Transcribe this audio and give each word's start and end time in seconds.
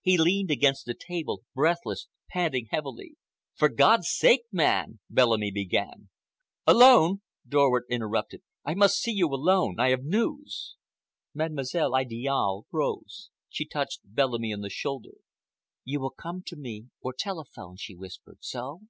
He 0.00 0.16
leaned 0.16 0.52
against 0.52 0.86
the 0.86 0.94
table, 0.94 1.42
breathless, 1.56 2.06
panting 2.28 2.68
heavily. 2.70 3.16
"For 3.56 3.68
God's 3.68 4.08
sake, 4.08 4.42
man," 4.52 5.00
Bellamy 5.10 5.50
began,— 5.50 6.08
"Alone!" 6.68 7.22
Dorward 7.48 7.86
interrupted. 7.90 8.42
"I 8.64 8.74
must 8.74 8.98
see 8.98 9.10
you 9.10 9.26
alone! 9.26 9.80
I 9.80 9.88
have 9.88 10.04
news!" 10.04 10.76
Mademoiselle 11.34 11.96
Idiale 11.96 12.64
rose. 12.70 13.30
She 13.48 13.64
touched 13.66 14.02
Bellamy 14.04 14.54
on 14.54 14.60
the 14.60 14.70
shoulder. 14.70 15.14
"You 15.82 15.98
will 15.98 16.10
come 16.16 16.44
to 16.46 16.54
me, 16.54 16.86
or 17.00 17.12
telephone," 17.12 17.74
she 17.76 17.96
whispered. 17.96 18.38
"So?" 18.40 18.82